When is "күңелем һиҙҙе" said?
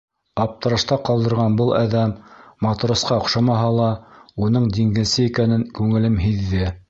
5.81-6.71